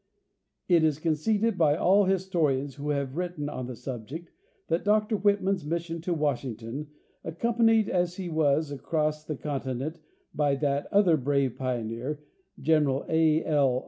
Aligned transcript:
It 0.67 0.83
is 0.83 0.97
conceded 0.97 1.59
by 1.59 1.75
all 1.75 2.05
historians 2.05 2.73
who 2.73 2.89
have 2.89 3.15
written 3.17 3.47
on 3.49 3.67
the 3.67 3.75
sub 3.75 4.07
ject 4.07 4.31
that 4.67 4.83
Dr 4.83 5.15
Whitman's 5.15 5.63
mission 5.63 6.01
to 6.01 6.11
Washington, 6.15 6.87
accompanied 7.23 7.87
as 7.87 8.15
he 8.15 8.27
was 8.27 8.71
across 8.71 9.23
the 9.23 9.37
continent 9.37 9.99
by 10.33 10.55
that 10.55 10.87
other 10.91 11.17
brave 11.17 11.55
pioneer, 11.55 12.23
General 12.59 13.05
A. 13.09 13.45
L. 13.45 13.79